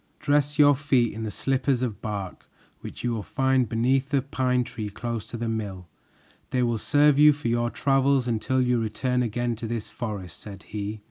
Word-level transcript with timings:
"Dress 0.19 0.57
your 0.57 0.73
feet 0.73 1.13
in 1.13 1.21
the 1.25 1.29
slippers 1.29 1.83
of 1.83 2.01
bark 2.01 2.49
which 2.79 3.03
you 3.03 3.11
will 3.11 3.21
find 3.21 3.69
beneath 3.69 4.11
a 4.15 4.23
pine 4.23 4.63
tree 4.63 4.89
close 4.89 5.27
to 5.27 5.37
the 5.37 5.47
mill. 5.47 5.87
They 6.49 6.63
will 6.63 6.79
serve 6.79 7.19
you 7.19 7.33
for 7.33 7.49
your 7.49 7.69
travels 7.69 8.27
until 8.27 8.61
you 8.63 8.79
return 8.81 9.21
again 9.21 9.55
to 9.57 9.67
this 9.67 9.89
forest," 9.89 10.39
said 10.39 10.63
he. 10.63 10.99